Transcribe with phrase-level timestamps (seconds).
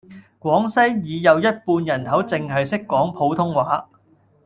[0.39, 3.87] 廣西已有一半人口淨係識講普通話